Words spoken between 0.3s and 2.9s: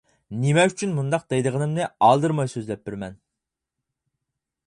نېمە ئۈچۈن مۇنداق دەيدىغىنىمنى ئالدىرىماي سۆزلەپ